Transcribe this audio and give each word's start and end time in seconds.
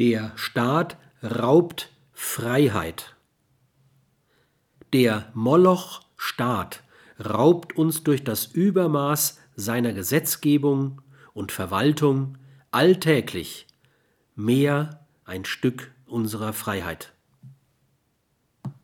Der 0.00 0.32
Staat 0.34 0.96
raubt 1.22 1.90
Freiheit. 2.14 3.16
Der 4.94 5.30
Moloch-Staat 5.34 6.82
raubt 7.22 7.76
uns 7.76 8.02
durch 8.02 8.24
das 8.24 8.46
Übermaß 8.46 9.38
seiner 9.56 9.92
Gesetzgebung 9.92 11.02
und 11.34 11.52
Verwaltung 11.52 12.38
alltäglich 12.70 13.66
mehr 14.34 15.04
ein 15.26 15.44
Stück 15.44 15.92
unserer 16.06 16.54
Freiheit. 16.54 17.12